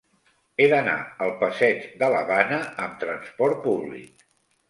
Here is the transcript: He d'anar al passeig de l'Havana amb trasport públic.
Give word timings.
He 0.61 0.65
d'anar 0.69 0.95
al 1.25 1.33
passeig 1.41 1.83
de 2.03 2.09
l'Havana 2.15 2.59
amb 2.85 2.97
trasport 3.05 3.59
públic. 3.67 4.25